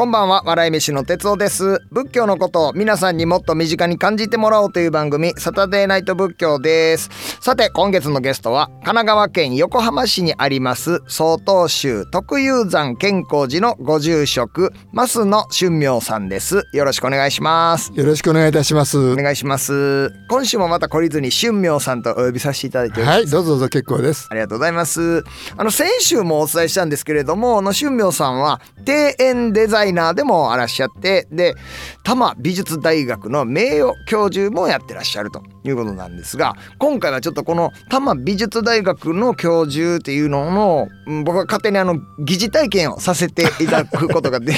[0.00, 0.42] こんばんは。
[0.46, 1.78] 笑い飯の哲夫です。
[1.90, 7.10] 仏教のことを皆さんにもっと身近に感じてもらおうという番組サタデーナイト仏教です。
[7.42, 16.62] さて今月のゲストは神奈川県横浜市にあります曹洞宗徳雄山健康寺のご住職増野俊明さんです。
[16.72, 17.92] よろしくお願いします。
[17.94, 18.96] よろしくお願いいたします。
[18.96, 20.10] お願いします。
[20.30, 24.28] 今週もまた懲りずに俊明さんとお呼びさせていただいてはい、どうぞどうぞ結構です。
[24.30, 25.22] ありがとうございます。
[25.58, 31.54] あの先週もお伝えしたんですけれども、あの春明さんは庭園デザイナーでもあらっしゃって、で
[32.02, 44.54] 多摩美術大学の名誉教授もやってらっしゃるということなんですが、今回はちょっとこの多摩美術大学の教授っていうのの、うん僕は勝手にあの疑似体験をさせていただくことがで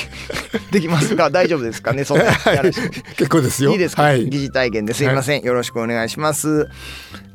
[0.70, 2.04] できますが、大丈夫ですかね。
[2.04, 3.72] そんなやらして結構ですよ。
[3.72, 4.28] いいですか、はい。
[4.28, 6.68] 疑似体験ですいません、よろしくお願いします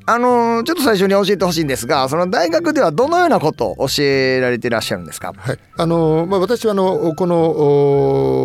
[0.10, 5.34] あのーちょっと最初に教えてほしいんですがその大学ではどのようなことを教えられていらっしゃるんですか？
[5.38, 7.38] はい、あのまあ私はあのこの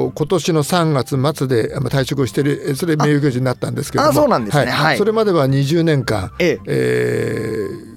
[0.07, 4.11] お今年の3月末で退職をしているえそれ名誉教授になったんですけども。
[4.11, 4.71] あそうなんですね。
[4.71, 4.99] はい。
[4.99, 6.59] それまでは20年間、ええ。
[6.67, 7.93] えー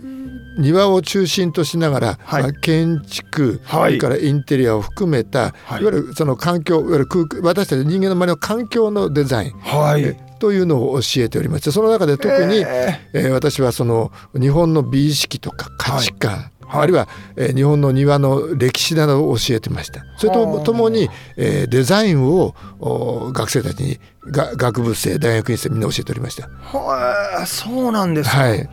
[0.58, 2.44] 庭を中心としながら、はい。
[2.44, 3.98] まあ建築、はい。
[4.00, 5.82] それからインテリアを含めた、はい。
[5.82, 13.20] い、わゆるその環境いわゆる空間私たち人間の周りの環境のデザイン、はえというのを教えておりましてその中で特に、ええ。
[13.28, 16.82] ー私はその日本の美意識とか価値観、はい。
[16.84, 20.02] あるいは、えー日本の庭の歴史などを教えてました。
[20.18, 24.00] それはとあともに、えーデザインをお学生たちに
[24.32, 26.48] が学部生大学院生みんな教えておりました。
[26.78, 27.48] はい。
[27.48, 28.60] そうなんですか、はい。
[28.62, 28.68] っ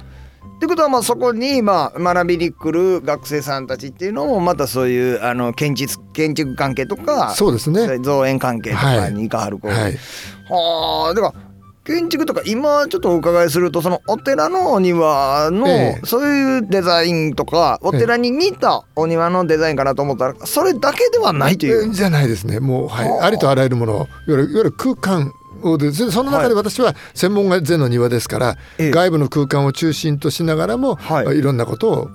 [0.62, 7.98] てことはまあそこにまあ学びに来る学生さんたちっていうのもまたそういうあの建築建築関係とかそうですね。
[7.98, 9.98] 造園関係とかに行かはる子、はい。
[10.48, 11.51] はあだから
[11.84, 16.06] 建築とか今ちょっとお伺いするとそのお寺のお庭の、ええ。
[16.06, 21.90] そういうデザインとかお寺に似たお庭のデザインかなと思ったらそれだけではないという。
[21.90, 22.60] えじゃないですね。
[22.60, 25.32] もう、はい、はあありとあらゆるものをいわゆるいわゆる空間
[25.62, 28.90] をでそその中で私は専門が禅の庭ですから、ええ。
[28.92, 31.38] 外部の空間を中心としながらも、はい。
[31.38, 32.10] い、ろんなことを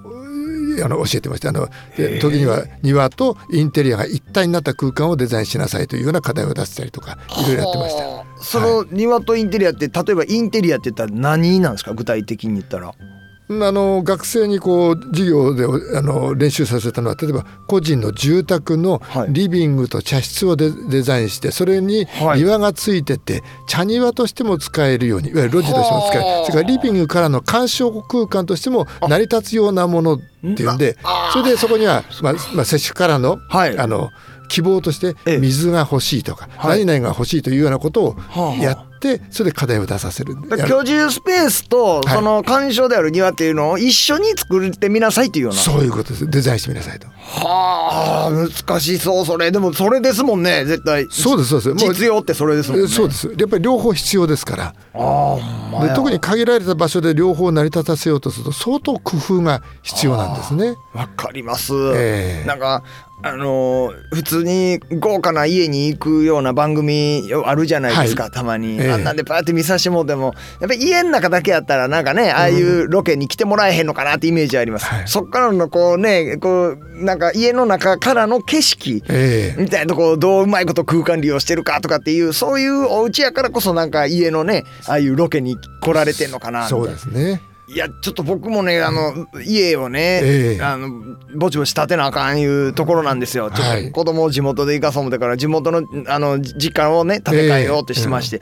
[0.82, 8.27] うあの教えてましたあので時には庭とインテリアが一体になった空間をデザインしなさいというような課題を出したりとかいろいろやってました。
[8.38, 11.94] はあその庭とインテリアって例えばインテリアって言ったら何なんですか？
[11.94, 12.88] 具体的に言ったら。
[12.88, 13.18] うん
[13.64, 15.64] あの学生にこう授業で
[15.98, 19.28] あの練習させたのは例えば個人の住宅のはい。
[19.32, 22.40] リビングと茶室をデデザインしてそれにはい。
[22.40, 26.40] 庭がついてて茶庭としても使えるようにいわゆる路地としても使えはあ。
[26.42, 31.30] るそれからリビングからの鑑賞空間としても成り立つようなものっていうんであ。
[31.32, 33.78] それでそこには、まあまあ、摂取からの,、はい。
[33.80, 34.10] あの
[34.48, 35.38] 希望としてええ。
[35.38, 36.86] 水が欲しいとか、はい。
[36.86, 40.36] 何々が欲しいというようなことをはあやってそれで課題を出させる。
[40.36, 42.10] 居住スペースとい。
[42.10, 45.60] その鑑賞である庭っていうのを一緒に作ってみなさいっていうような。
[45.60, 46.30] そういうことです。
[46.30, 47.08] デザインしてみなさいと。
[47.08, 49.52] はあ難しそうそれ。
[49.52, 51.08] でもそれですもんね絶対。
[51.12, 51.86] そうですそうです。
[51.86, 52.88] もう実用ってそれですもんね。
[52.88, 53.28] そうです。
[53.28, 54.74] やっぱり両方必要ですから。
[54.94, 55.38] あ
[55.86, 60.76] で特に限られた場所で両方成り立たせようとすると相当工夫が必要なんですね。
[60.94, 62.48] わかります、ええ。
[62.48, 62.84] なんか
[63.24, 68.32] あのー普通に豪華な家に行くような番組あるじゃないですか、はい。
[68.32, 68.92] たまに、ええ。
[68.92, 75.08] あんなんでパーって見さしてもうてもやっぱり家の中だけやったらなんかねああいうロケに来てもらえへんのかなってイメージあります、はい。
[75.08, 79.62] そっからのこうねこうなんか家の中からの景色ええ。
[79.62, 87.42] みたいなとこをどううまいこと空間利用してるかとかっていうそういうお家やからこそなんか家のねああいうロケに来られてんのかなそうなですね。
[87.70, 90.90] いやちょっと僕もねあの家をね、ええあの
[91.36, 93.52] ぼちぼち建てなあかんいうところなんですよ。
[93.52, 98.40] ちょっはいと子供を地元で行かそう思ってから地元のあの実家をね建て替えようとしてまして、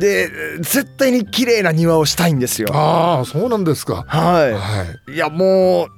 [0.00, 0.28] で
[0.58, 2.68] 絶対に綺麗な庭をしたいんですよ。
[2.72, 4.04] ああそうなんですか。
[4.08, 4.48] はは
[5.08, 5.12] い。
[5.12, 5.14] い。
[5.14, 5.88] いやもう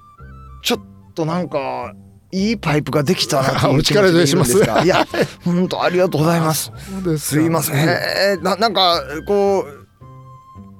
[0.63, 0.81] ちょっ
[1.15, 1.95] となんか
[2.33, 5.07] いいパイプができたなっていうお力添えします気持ちでいるんですがいや
[5.43, 6.71] 本当ありがとうございます。
[6.77, 7.77] そうですすいません。
[7.89, 9.61] えーななんかこ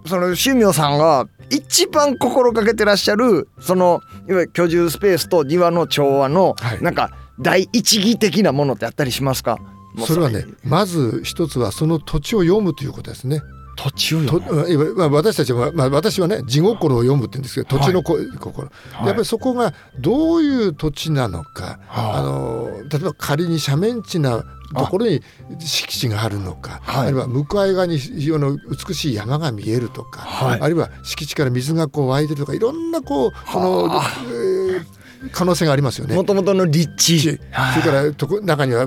[0.05, 7.11] うその趣明さんが一番心がけてらっしゃるそのいわゆる居住スペースと庭の調和の、はいなんか
[7.41, 9.59] 第一義的なものってあったりしますか？
[10.05, 13.41] それはねまず一つはその土地を読むということですね。
[13.79, 15.09] 土地をと読む。
[15.15, 19.07] 私たちは、まあ、私はね地心を読むって言うんですけど土地のこ、心、はい。
[19.07, 24.43] やっぱりそこがどういう土地なのか、はああの例えば仮に斜面地な
[24.77, 25.23] ところに
[25.61, 27.07] 敷地があるのか、はい。
[27.09, 28.59] あるいは向かい側に非常に
[28.89, 30.61] 美しい山が見えるとか、はい。
[30.61, 34.99] あるいは敷地から水がこう湧いてるとかいろんなこうその、はえー
[35.33, 36.15] 可能性がありますよね。
[36.15, 37.19] もともとの立地。
[37.21, 38.87] それからとこ中には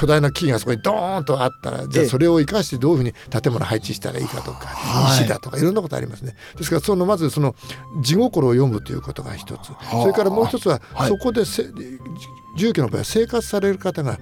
[0.00, 3.12] 巨大な木がそこにドーンとあったらじゃあそれを生かしてどういうふうに
[3.42, 4.70] 建物配置したらいいかとか、
[5.10, 6.36] 石だとかいろんなことありますね。
[6.56, 7.54] ですからそのまずその
[8.00, 9.72] 地心を読むということが一つ。
[9.90, 11.66] それからもう一つはそこでせ、
[12.56, 14.18] 住居の場合は生活される方が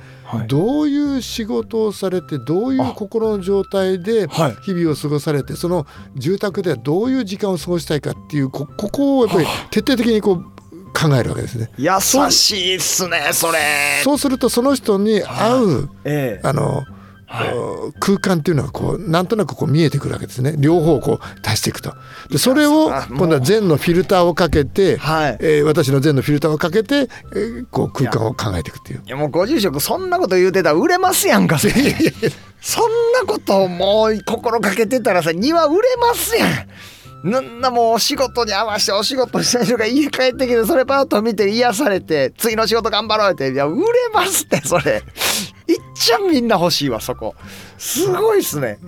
[0.49, 4.27] どういう仕事をされてどういう心の状態で
[4.65, 5.87] 日々を過ごされてその
[6.17, 10.58] 住宅ではどういう時間を過ごしたいかっていうここをやっぱり徹底的にこう
[10.89, 11.71] 考えるわけですね。
[11.79, 11.91] 優
[12.31, 13.59] しいっすねそれ。
[14.03, 16.85] そうするとその人に合う、ええ、あの
[17.31, 20.55] はい、空間っていうのがこうなんとなくこう見えてくるわけですね。
[20.59, 21.93] 両方こう足していくと。
[22.31, 25.37] でそれを今度は禅のフィルターをかけて、はい。
[25.41, 29.03] えー、私の禅のフィルターをかけて、えー、こう空間を考えていくっていう。
[29.05, 36.49] いやもうご住職そんなこと言うてたら売れますやんかそんなこともう心かけてたらさ庭売れますやん
[37.25, 43.51] なんなもうお仕事に合わせてお仕事した人が家帰ってきてそれパーッと見て癒されて次の仕事頑張ろうって。
[43.51, 45.03] いや売れますってそれ。
[45.67, 47.35] いっちゃんみんな欲しいわそこ。
[47.77, 48.79] すごいっすね、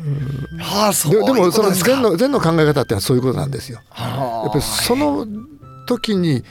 [0.59, 1.25] はあそう。
[1.25, 5.26] でもその禅の禅の考え方ってのはそういうことなんですよ、やっぱりその
[5.87, 6.43] 時に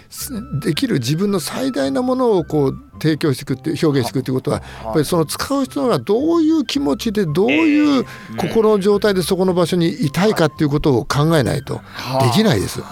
[0.62, 8.06] できる自分の最大なものをこう提供していくって表現していくっていうことはやっぱりその使う人がどういう気持ちでどういう
[8.38, 11.82] 心の状態でそこの場所にいたいかっていうことを考えないと
[12.22, 12.80] できないです。
[12.80, 12.92] だか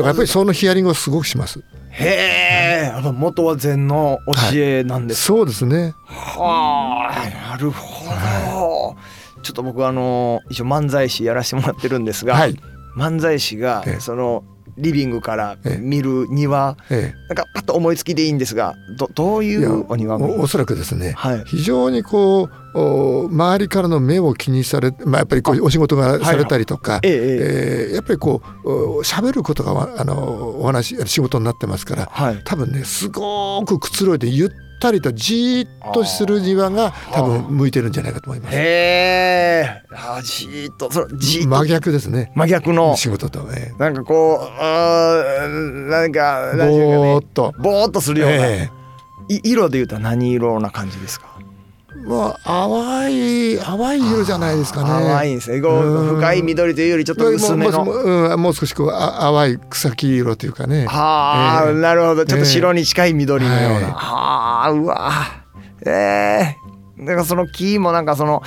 [0.00, 1.62] らやっぱりそのヒアリングをすごくします。
[1.90, 5.94] へえ、元は禅の教えなんです、はい、そうですね。
[6.08, 8.96] はあ、なるほど。
[9.42, 12.56] ちょっと僕あの一応漫才師やらせてもらってるんですが、はい、
[12.96, 14.42] 漫才師がその
[14.76, 27.94] リビングから見る庭、ええ、なんかパッと思いつきでいいんですがどどういうお庭おおそらくですね、はい、非常にこうお周りからの目を気にされ、まあ、やっぱりこうお仕事がされたりとか、はい、ええ。
[27.94, 34.50] やっぱりこう喋ることがあのお話仕事になってますから、はい、多分ねすごくくつろいでゆっ
[34.84, 38.54] たりとじーっとする庭が多分向いてるんじゃないかと思います。
[38.54, 39.82] へえ、
[40.22, 42.30] じーっとそのじー真逆ですね。
[42.34, 42.94] 真逆の。
[42.96, 45.48] 仕事と、えー、なんかこうあ
[45.88, 47.54] なんかぼーっと。
[47.58, 51.33] ぼーっとするような、えー、色で言うと何色な感じですか？
[52.04, 54.88] まあ淡い淡い色じゃないですかね。
[54.88, 55.60] 淡いんですね。
[55.60, 57.82] 深い緑というよりちょっと薄めの。
[57.84, 60.86] うん、もう少しこう淡い草木色というかね。
[60.86, 62.26] はあ、えー、なるほど。
[62.26, 63.78] ちょっと白に近い緑のような。
[63.80, 65.12] えー、はあ、うわ。
[65.86, 66.64] ええー。
[67.06, 68.42] だからその木もなんかその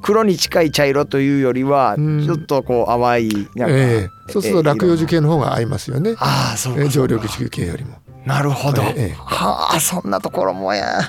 [0.00, 6.16] 黒に近い茶色というよりはちょっとこう淡いなんか、えー、そうすると落葉樹系の方が合いますよね。
[6.18, 6.88] ああそうか。
[6.88, 7.96] 常緑樹系よりも。
[8.26, 8.82] なるほど。
[8.82, 11.00] ええ、はあそんなところもや。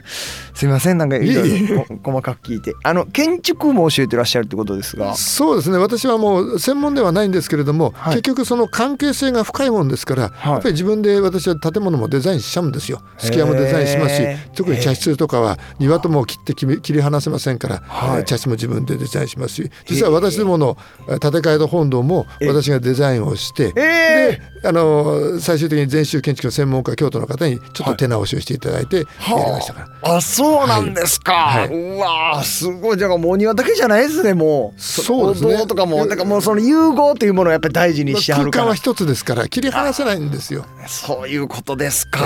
[0.54, 2.74] すみませんなんかいろいろ細かく聞いて。
[2.84, 5.16] あの建築も教えてらっしゃるってことですが。
[5.16, 5.78] そうですね。
[5.78, 13.02] 私はもう専門ではないんですけれども、はい、結局その関係性が深いもんですから、はい、やっぱり自分で私は建物もデザインしちゃうんですよ。
[13.18, 14.24] スキヤもデザインしますし
[14.56, 20.78] 特に茶室とかは庭とも切って切り離せませんから、はい、茶室も自分でデザインしますし実は私どもの
[21.08, 29.04] 建て替えた本堂も私がデザインをしてであの最終的に全集建築の専門家京都の方にちょっと手直しをしていただいてや
[29.46, 30.16] りましたから。
[30.16, 32.98] あそうなんですか、はい、うわすごい。
[32.98, 34.82] じゃあもう庭だけじゃないですねもう。
[34.82, 35.66] そうですね。
[35.68, 38.64] とかもだからもうその融合というものをやっぱり大事にしてはるから。
[38.64, 40.66] 空間は一つですから切り離せないんですよ。
[40.88, 42.20] そういうことですか。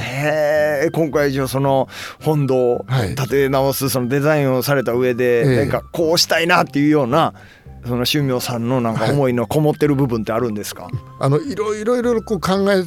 [0.00, 1.88] へえ今回じゃその
[2.22, 7.32] 本堂を建て直すそのデザインをされた上で、なんかこうしたいなっていうような
[7.86, 12.82] その宗明さんのなんか思いのこもってる部分ってあるんですか、はい、あのいろいろいろこう考え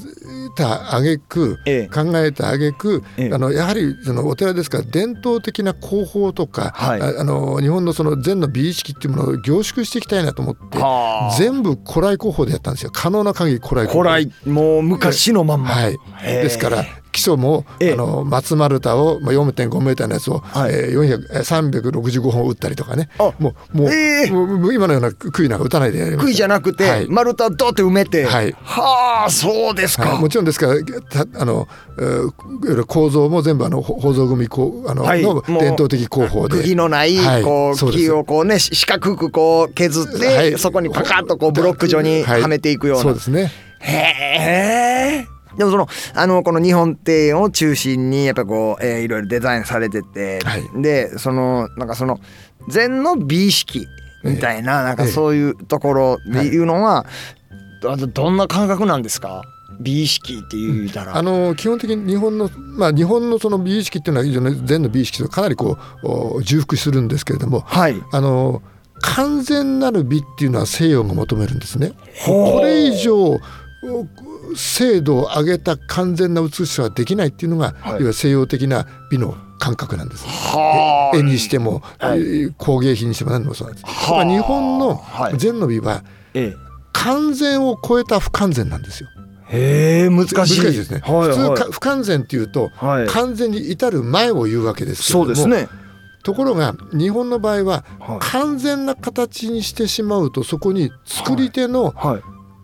[0.56, 10.78] た挙句、ええ、考えた挙句、ええ、あのやはりそのお寺ですから伝統的な工法とか、はい、あの日本のその禅の美意識っていうものを凝縮していきたいなと思って
[11.38, 12.92] 全部古来工法でやったんですよ。
[12.94, 20.74] 可能な限り古来工法古来もう昔のまんま、はい、ですから基礎も、あの松丸太を、まあ、4.5メーターのやつを、はい。
[20.74, 23.10] えー、365本打ったりとかね。
[23.40, 26.26] もうもうえー、もう今のような杭なんか打たないでやります。
[26.28, 30.74] 杭じゃなくて、はい、丸太ドって埋めて、はあそうですか、はい、もちろんですから
[31.40, 31.68] あの
[32.88, 36.58] 構造も全部あの構造組こうあの、はい、の伝統的工法で。
[36.62, 43.52] 釘のない、はい、こう木をこうね四角くこう削って、はい、そこにパカッとこうブロック状にはめていくような、そうですね。
[43.80, 52.20] へえでもそのあのこの日本庭園を中心にやっぱこう、えー、いろいろデザインされてて、はい、でそのなんかその
[52.70, 53.88] 禅の美意識
[54.24, 56.58] みたいな、えー、なんかそういうところでい。
[56.58, 57.06] うのは、
[57.84, 59.44] えー、どんな感覚なんですか？
[59.80, 68.64] 美意識って言うたら、あの基本的に日本のまあ日本のその美意識っていうのは非常に禅の美意識とかなりこう重複するんですけれども、はい、あの
[69.02, 71.92] 完全なる美っていうのは西洋が求めるんですね。
[72.26, 73.40] これ以上
[74.56, 80.26] 精度を上げた完全な美しさはできないっていうのが、はい、いわゆる西洋的な美の感覚なんです。
[81.14, 83.86] 絵にしても、はい、工芸品にしても何でもそうなんです。
[83.88, 85.02] 日本の
[85.36, 86.04] 禅の美は、
[86.94, 89.10] 完全を超えた不完全なんですよ。
[89.50, 90.36] へえ難しい。
[90.36, 95.70] 難しいですね、はいはい、普通不完全っていうと、はい、完全に至る前を言うわけですけどもそうですね。
[96.24, 97.86] ところが日本の場合は、
[98.20, 101.94] 完全な形にしてしまうとそこに作り手の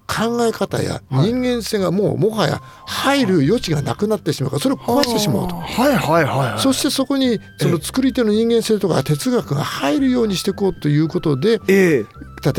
[0.08, 12.06] 考え方や人間性がもうもはや入る余地がなくなってしまうからそれを壊してしまうと、はいはいはい、そしてそこにその作り手の人間性とか哲学が入るようにしていこうということで、例え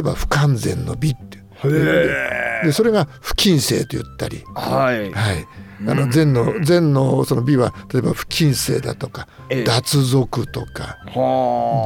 [0.02, 1.44] ば不完全の美って
[2.64, 5.46] でそれが不謹慎と言ったり、はい、はい、
[5.86, 9.28] あの禅の禅のその美は例えば不謹慎だとか、
[9.66, 10.98] 脱俗とか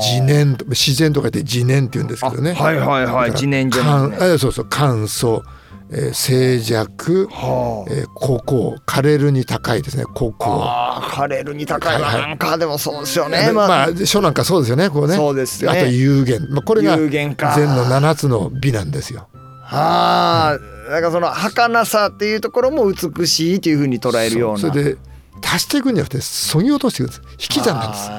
[0.01, 2.53] 自念自然とかで自念って言うんですけどね。
[2.53, 3.31] はいはいはい。
[3.31, 5.43] 自念じゃない、そうそう乾燥
[5.91, 7.93] えー、静寂、はあ。
[7.93, 13.53] えー、高校カレルに高いですね高校あカレルに高い、はい、なんかでもそうですよね。
[13.53, 15.17] まあ、まあ、書なんかそうですよねこうね。
[15.17, 15.71] そうですね。
[15.71, 19.29] あと有限、まあ、これが禅の7つの美なんですよ。
[19.63, 24.59] はあ、なんかその儚さっていうところも美しいというふうに捉えるような。
[24.59, 24.97] それで
[25.43, 27.23] 足していくんじゃなくてそぎ落としていくんです。
[27.33, 28.11] 引き算なんです。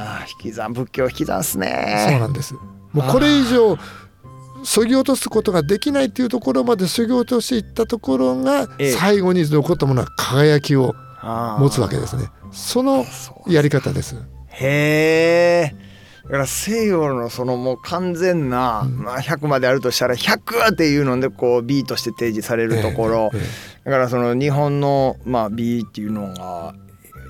[0.43, 2.07] 引き算仏教引き算ですね。
[2.09, 2.53] そうなんです。
[2.93, 3.77] もうこれ以上
[4.63, 10.93] そぎ落とすことができないっていうところまでそぎ落としていったところが最後に残ったものは輝きを
[11.59, 12.29] 持つわけですね。
[12.51, 13.05] その
[13.47, 14.15] やり方です。
[14.47, 15.75] へえ
[16.23, 23.29] だから西洋のそのもう完全な、まあ、100まであるとしたら100っていうのでこう B として提示されるところ、
[23.83, 26.75] だからその日本のまあ B っていうのが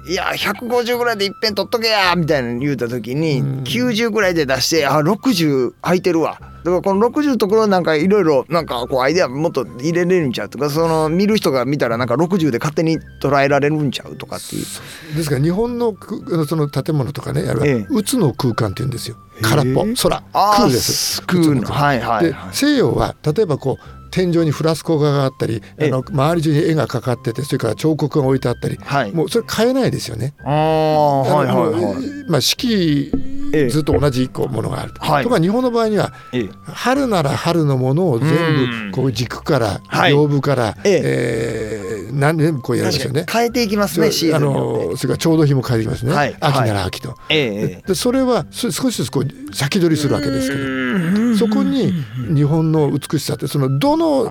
[0.09, 6.39] いや150ぐらいでいっぺん取っとけやみたいな言うた時に90ぐらいで出してあ60空いてるわ。
[6.39, 14.65] だからこの60のところなんかいろいろなんかこうアイデアもっと入れれるんちゃうとかその見る人が見たらなんか60で勝手に捉えられるんちゃうとかっていう。
[15.15, 15.95] ですから日本の
[16.47, 19.15] その建物とかねやる、ええ、うつの空間って言うんですよ。
[19.43, 21.21] 空っぽ空空です。
[21.21, 30.33] 空はいはい、はい、西洋は例えばこう天井にフラスコ画があったりあの周り中に絵がかかっててそれから彫刻が置いてあったり、はい、もうそれ変えないですよね。
[30.43, 33.11] あはいはいはい、まあ四季
[33.69, 35.01] ずっと同じ個ものがあると。
[35.01, 36.13] はい、とか日本の場合には、
[36.65, 38.29] 春なら春のものを全
[38.89, 41.99] 部こう軸から屏風から、ええ。
[42.11, 43.25] 何年もこうやりますよね。
[43.31, 46.13] 変えていきますねあのそれから調度品も変えていきますね。
[46.13, 47.15] はい、秋なら秋と。
[47.29, 50.63] ええ、でそれは少しずつこう先取りするわけですけど
[51.39, 51.93] そこに
[52.35, 54.29] 日本の美しさってそのどの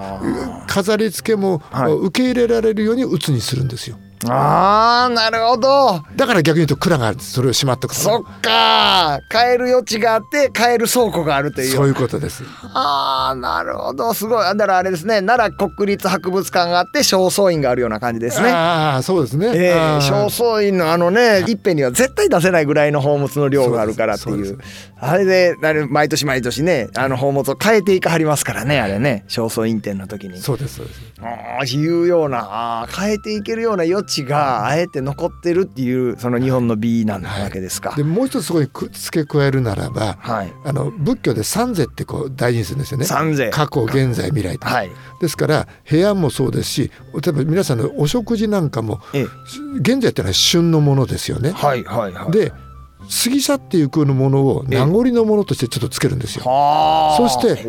[0.67, 1.63] 飾り付けも
[2.03, 3.99] 受け入れられるように鬱にするんですよ。
[4.27, 6.03] あーなるほど。
[6.17, 7.95] だから逆に言うと蔵がそれをしまっとく。
[7.95, 9.21] そっか。
[9.29, 11.75] 買える余地があって買える倉庫があるという。
[11.75, 12.43] そういうことです。
[12.75, 14.13] ああなるほど。
[14.15, 14.45] すごい。
[14.45, 15.23] だからあれですね。
[15.23, 18.51] 奈良国立博物館があって正倉院があるような感じですね。
[18.51, 24.59] ああそうですね、えー、正倉院のあのね一辺には絶対出せないぐらいの宝物の量があるからっていう。
[25.01, 25.55] あれで
[25.89, 29.25] 毎年毎年ねあの宝物を変えていかはりますからねあれね。
[29.29, 30.39] 正倉院展の時に。
[30.39, 31.01] そうですそうです。
[31.21, 37.95] ああいうようなあ変えていけるような余地があえて残ってるっていうその日本の美なわけですか。
[37.95, 43.05] でもう一つそこに付け加えるならば、はい、あの仏教で三世ってこう大事にするんですよね。
[43.05, 43.51] 三世。
[43.51, 49.27] 過去現在未来と、はい、ですから部屋もそうですし例えば皆さんのお食事なんかも、ええ、
[49.81, 51.51] 現在ってのは旬のものですよね。
[51.51, 52.53] はいはいはい、で
[53.09, 56.45] 過ぎ去っていくものを名残のものとしてちょっとつけるんですよ。
[57.17, 57.65] そして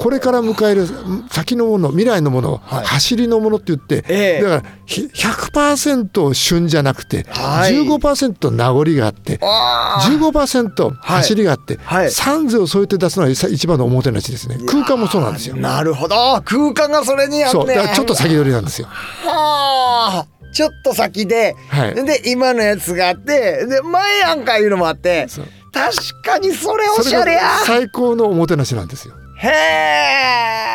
[0.00, 0.86] これから迎える
[1.30, 14.58] 先のもの未来のもの、はい、走りのものって言って、だから100%旬じゃなくて、はい、15%名残があって15%走りがあって、はい、3図を添えて出すのは一番のおもてなしですね。
[14.66, 15.56] 空間もそうなんですよ。
[15.56, 16.14] なるほど。
[16.44, 17.56] 空間がそれにあって。
[17.56, 17.66] そう。
[17.66, 18.86] だからちょっと先取りなんですよ。
[18.88, 25.26] はあちょっと先で、はい、で今のやつがあってで前やんかいうのもあって
[25.72, 27.58] 確かにそれおしゃれや。
[27.64, 29.14] 最高のおもてなしなんですよ。
[29.38, 29.48] へ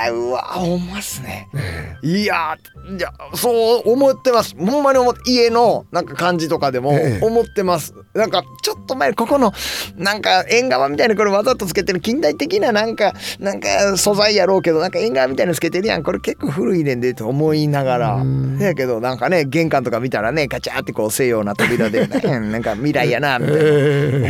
[0.07, 2.57] えうわほんまっすね、ね、いや
[2.97, 4.55] いやそう思ってます。
[4.55, 6.91] ほんまに思って家のなんか感じとかでも
[7.21, 9.51] 思ってます、ええ、なんかちょっと前ここの
[9.95, 16.03] なんか縁側みたいなこれわざとつけてる近代的ななんかなんか素材やろうけどなんか縁側みたいなのつけてるやん。
[16.03, 18.23] これ結構古いねんでと思いながら。
[18.59, 23.61] やけどなんかね玄関とか見たらねガチャってこう西洋な扉で、 ね、なんか未来やなみたいな。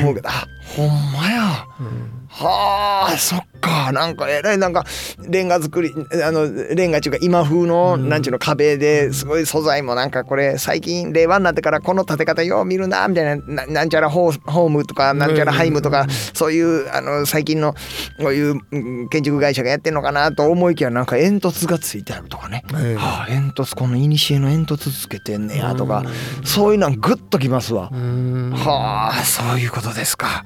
[0.01, 3.40] 思うけどあほんまや、うん、はあそ
[3.87, 4.85] あなんかえらいなんか
[5.27, 17.73] レンガ作りあのレンガっていうか今風の、なんちゅうの壁ですごい素材もなんかこれ最近令和になってからこの建て方よう見るなみたいなななんちゃらホームとかなんちゃらハイムとか、そういうあの最近の
[18.19, 22.95] こういううん建築会社がやってんのかなと思いきやなんか煙突がついてあるとかね、ええ。
[22.95, 26.03] はあ、煙突この古の煙突つけてんねやとか、
[26.43, 27.89] そういうのはグッときますわ。
[27.91, 28.51] うん。
[28.51, 30.45] はあそういうことですか。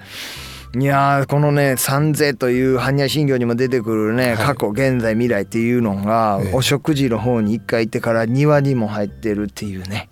[0.77, 10.10] いやーこのね三世という般若心経にも出てくるね、過去現在未来っていうのが、ええお食事の方に一回行ってから庭にも入ってるっていうね、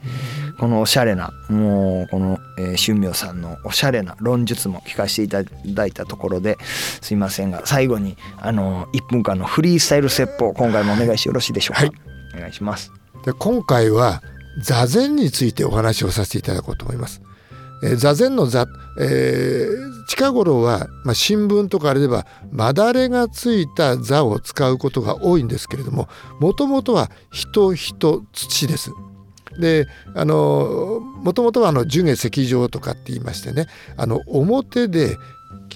[0.58, 6.58] このおしゃれなもうこの、えー、春明さんのおしゃれな論述も聞かせていただいたところで
[7.01, 11.82] すいませんが最後にあの1分間のフリースタイル説法今回もお願いしてよろしいでしょうか？
[11.82, 11.91] はい
[12.36, 12.91] お願いします。
[13.25, 14.22] で今回は
[14.62, 17.22] 座禅についてお話をさせていただこうと思います。
[17.84, 18.65] えー座禅の座、
[19.00, 26.07] えー近頃は、まあ、新聞とかあれではまだれがついた座を使うことが多いんですけれども
[26.39, 28.91] もともとは人人土です。
[29.60, 33.67] であのもともとはあの樹下石上とかって言いましてね
[33.98, 35.15] あの表で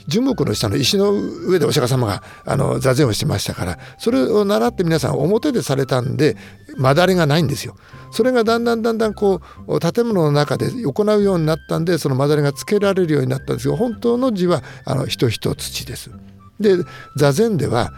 [0.07, 6.37] 樹木の下の石の上でお釈迦様があの座禅をしてましたからそれを習って皆さん表でされたんで
[6.77, 7.75] まだれがないんですよ。
[8.11, 16.11] それがだんだんだんだんこう建物の中で行うようになったんでそのまだれがつけられるようになったんですが本当の字はあの人人土です。
[16.59, 16.77] で
[17.17, 17.91] 座禅では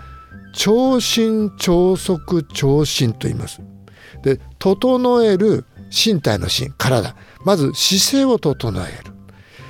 [0.54, 3.62] 長身長足長身と言います。
[4.24, 7.14] で整える身体の身体
[7.46, 9.12] まず姿勢を整える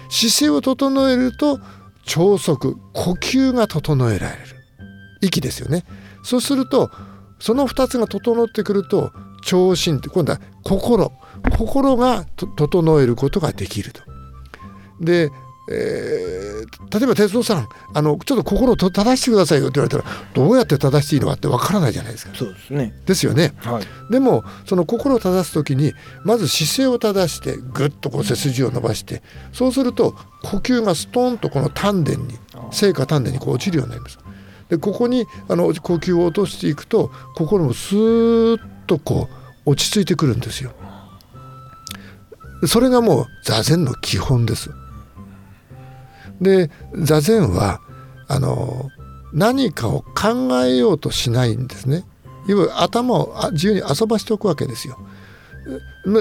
[0.09, 1.59] 姿勢を整えると
[2.05, 4.39] 超速呼吸が整えられる。
[5.21, 5.85] 息ですよね。
[6.23, 6.91] そうすると
[7.39, 9.11] その2つが整ってくると
[9.43, 11.11] 聴診って今度は心。
[11.57, 12.25] 心が
[12.57, 14.01] 整えることができると。
[14.99, 15.29] で、
[15.69, 16.49] えー
[16.91, 22.35] 例えば哲夫さんあのちょっと心をと正してくださいよって言われたらどうやって正していいのかってわからないじゃないですか。
[22.35, 22.93] そうですね。
[23.05, 23.53] ですよね。
[23.57, 24.11] はい。
[24.11, 29.21] でもその心を正す時にまず姿勢を正してぐっとこう背筋を伸ばして
[29.53, 32.39] そうすると呼吸がストンとこの丹田に
[32.71, 34.17] 静下丹田にこう落ちるようになります。
[34.69, 39.27] でここにあの呼吸を落としていくと心もスーッとこ
[39.65, 40.71] う落ち着いてくるんですよ。
[42.65, 44.71] それがもう座禅の基本です。
[46.41, 47.81] で座禅は
[48.27, 48.89] あの
[49.33, 52.05] 何かを考えようとしないんですね。
[52.47, 54.97] いわゆる頭を自由に遊ばしておくわけですよ。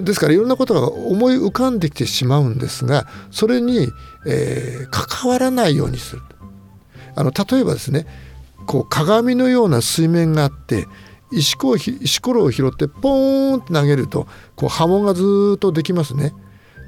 [0.03, 3.89] ですからいろんなことが思い浮かんできてしまうんですがそれに、
[4.27, 6.23] えー関わらないようにする。
[7.15, 8.07] あの例えばですね
[8.67, 10.87] こう鏡のような水面があって
[11.33, 16.33] 石こ石ころを拾ってポーンって投げるとこう波紋がずっとできますね。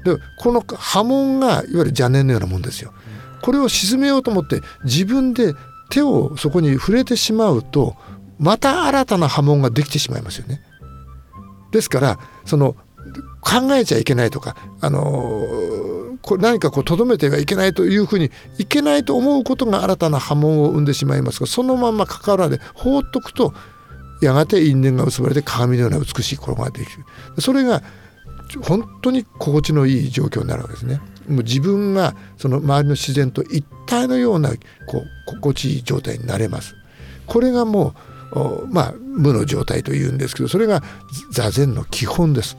[0.05, 2.93] でこの波紋がいわゆる邪念のようなもんですよ。
[3.41, 5.53] これを沈めようと思って自分で
[5.89, 7.95] 手をそこに触れてしまうと
[8.39, 10.61] また新たな波紋ができてしまいますよね。
[11.71, 12.75] ですからその
[13.41, 23.53] 考えちゃいけないとか、あのーこれ何かこう留めてはいけないというふうにいけないと思うことが新たな波紋を生んでしまいますがそのまま関わらないで放っとくと
[24.21, 27.81] やがて因縁が結ばれて鏡のような美しい心ができるそれが
[28.61, 30.99] 本当に心地のいい状況になるわけですね。
[31.31, 34.49] もう自分がその周りの自然と一体のような
[34.87, 36.75] こう心地いい状態になれます。
[37.25, 37.95] これがも
[38.33, 40.81] うまあ無の状態というんですけどそれが
[41.31, 42.57] 座禅の基本です。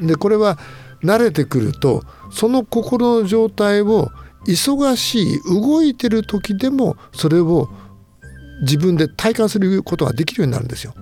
[0.00, 0.58] でこれは
[1.02, 4.10] 慣れてくるとその心の状態を
[4.46, 7.68] 忙しい動いてる時でもそれを
[8.62, 10.94] 自分で体感することができるようになるんですよ。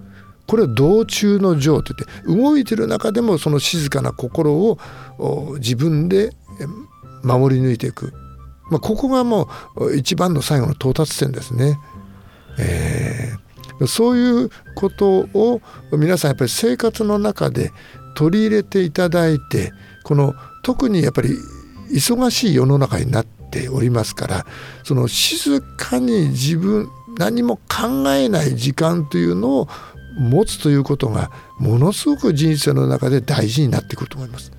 [0.46, 4.78] これは道中の情といって動いてる中でもその静かな心を
[5.58, 6.32] 自分で
[7.22, 8.12] 守り抜いていく、
[8.70, 11.78] まあ、ここがもう一番の最後の到達点ですね。
[12.58, 13.46] えー
[13.84, 15.60] そういうことを
[15.92, 17.72] 皆さんやっぱり生活の中で
[18.14, 21.36] 取り入れていただいてこの特にやっぱり
[21.92, 24.46] 忙しい世の中になっておりますから
[24.82, 29.68] その静かに自分何も考えない時間というのを
[30.16, 34.52] 持つということがものすごく人生の中で大事になってくると思います。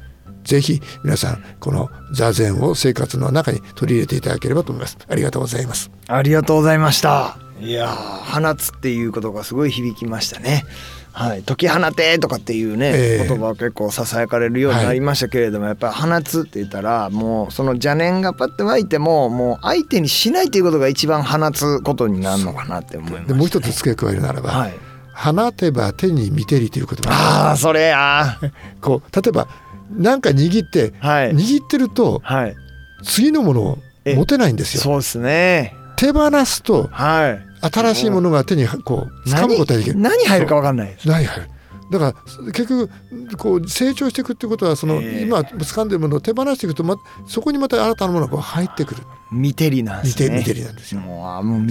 [0.43, 4.97] ぜひ皆さんこの座禅を生活の中に取り入れていただければと思います。
[5.07, 5.91] ありがとうございます。
[6.07, 7.37] ありがとうございました。
[7.59, 10.63] いやー放つっていうことがすごい響きましたね。
[11.11, 24.75] はい、解き放てとかっていうね、ええ言葉は結構ささやかれるようになりましたけれども、やっぱり放つって言ったらもうその邪念がパッて湧いてももう相手にしないということが一番放つことになるのかなって思いました、でもう一つ付け加えるならば、はい、
[25.17, 28.37] 放てば手に見てりという言葉ああそれや
[28.81, 29.47] こう例えば
[29.91, 31.31] 何か握って、はい。
[31.33, 32.55] 握ってるとはい。
[33.03, 34.81] 次のものを持てないんですよ。
[34.81, 35.73] そうですね。
[35.95, 37.67] 手放すとはい。
[37.73, 39.97] 新しいものが手にこう掴むことができる。
[39.97, 41.07] 何入るか分かんないです。
[41.07, 41.49] 何入る？
[41.91, 42.89] だから結局
[43.37, 45.21] こう成長していくってことはその、ええ。
[45.21, 46.97] 今掴んでるものを手放していくと、ま、
[47.27, 49.03] そこにまた新たなものが入ってくる。
[49.31, 50.37] 見てりなんですね。
[50.37, 51.01] 見て見てりなんですよ。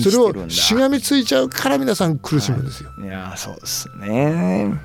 [0.01, 2.91] それをしがみついちゃうから皆さん苦しむんですよ。
[3.03, 4.81] いやそうですね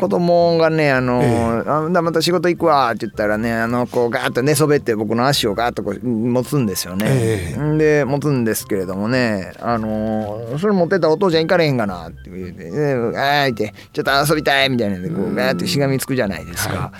[0.00, 16.92] 子供がねあの、えあまた仕事行くわって言ったらねあのこうガーッと寝そべって僕の足をガーッとこう持つんですよね、で持つんですけれどもねあのそれ持ってたらお父ちゃん行かれへんかなって言って「ねあーい」って「ちょっと遊びたい」みたいなんでこうガーッとしがみつくじゃないですか。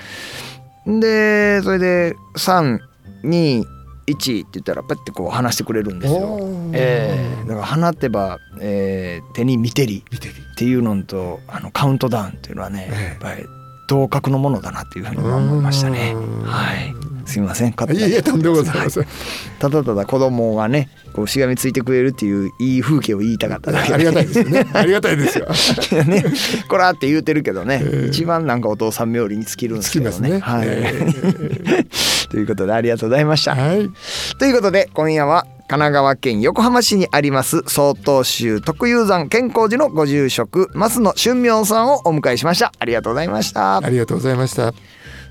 [0.87, 2.17] でそれで
[4.15, 6.39] 321って言ったらパッてこう離してくれるんですよ。
[6.73, 13.47] ええだから放ってば、えー手に見てり見てりっていうのとあのカウントダウンっていうのはね、ええやっぱり
[13.89, 16.15] 同格のものだなっていうふうに思いましたね。
[16.45, 16.95] はい。
[17.31, 17.75] すみません。
[17.77, 19.07] 勝手にいえいえとんでもございません。
[19.59, 24.67] ただただ子供がね、こうしがみついてくれるっていういい風景を言いたかっただけでありがたいですよね。
[24.73, 25.47] ありがたいですよ。
[26.05, 26.25] ね、
[26.69, 30.41] こらって言うてるけどね、ええ一番なんかお父さん冥利に尽きるんですけどつきますね。
[30.41, 30.69] はい。
[30.69, 31.87] え
[32.31, 33.55] ということでありがとうございました。
[33.55, 33.91] はい。
[34.39, 44.75] ということで今夜は神奈川県横浜市にあります曹洞宗特有山健康寺のご住職増野俊明さんをお迎えしましたありがとうございましたありがとうございました。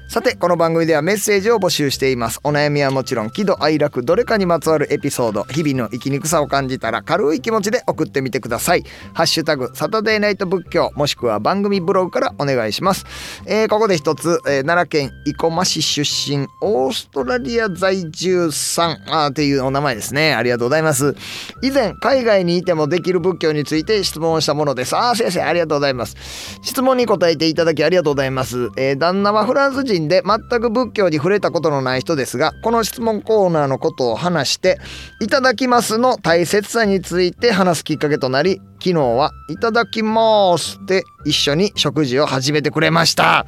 [0.10, 2.39] さてこの番組ではメッセージを募集しています。
[2.43, 8.84] お悩みはもちろん喜怒哀楽どれかにまつわるエピソード日々の生きにくさを感じたら軽い気持ちで送ってみてください。
[9.13, 13.06] ハッシュタグサタデーナイト仏教もしくは番組ブログからお願いします、
[13.45, 18.91] えーここで一つ、えー奈良県生駒市出身オーストラリア在住さん。
[19.12, 20.34] あーっていうお名前ですね。
[20.34, 21.15] ありがとうございます。
[21.62, 24.98] 以前海外にいてもできる仏教について質問したものです。
[24.98, 26.15] あー先生ありがとうございます。
[26.63, 29.99] 質問に答えていただきありがとうございます、えー旦那はフランス人。
[30.08, 34.80] で全く仏教に触れたことのない人ですがこの質問コーナーのことを話して
[35.20, 43.39] 「いただきます」の大切さについて話すきっかけとなり昨日は「いただきます」で一緒に食事を始めてくれました。
[43.39, 43.46] あ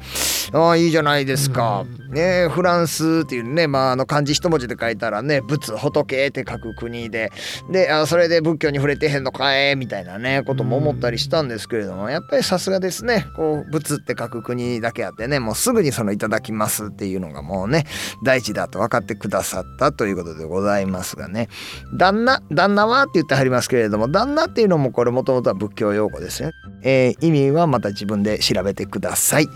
[0.52, 1.84] ーいいじゃないですか。
[2.10, 7.32] ねえフランスっていうね、まあ、あの漢字一文字で書いたらね仏仏って書く国で。
[7.70, 17.86] であそれで仏教に触れてへんのかえみたいなねことも思ったりしたんですけれどもやっぱりさすがですねこう仏って書く国だけあってねもうすぐにその「いただきます」っていうのがもうね
[18.22, 21.48] 大事だと分かってくださったということでございますがね。
[21.96, 29.48] 旦那旦那はって言ってはりますけれども旦那っていうのもこれもともとは仏教用語ですね、えー意味はまた自分で調べてください、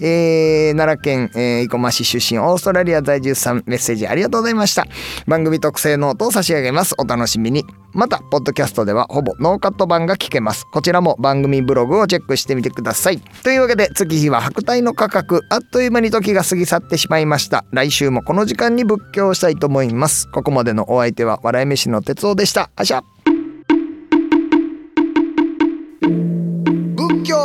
[0.00, 4.86] えー奈良県、えー生駒市出身オーストラリア在住さんメッセージありがとうございました。
[5.26, 6.94] 番組特製ノートを差し上げます。
[6.98, 7.64] お楽しみに。
[7.92, 10.64] またポッドキャストではほぼノーカット版が聞けます。
[10.72, 13.20] こちらも番組ブログをチェックしてみてください。
[13.42, 15.42] というわけで月日は百代の過客。
[15.50, 17.64] あっという間に時が過ぎ去ってしまいました。
[17.70, 20.28] 来週もこの時間に仏教をしたいと思います。
[20.30, 22.70] ここまでのお相手は笑い飯の哲夫でした。
[22.76, 23.02] あしゃ。